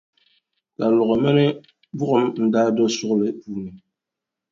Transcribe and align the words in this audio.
Kaluɣi 0.75 1.15
mini 1.23 1.45
buɣum 1.97 2.27
n-daa 2.43 2.67
do 2.75 2.85
suɣuli 2.95 3.29
puuni. 3.41 3.71